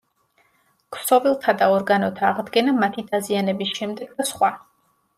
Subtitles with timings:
[0.97, 4.55] ქსოვილთა და ორგანოთა აღდგენა მათი დაზიანების შემდეგ და სხვა.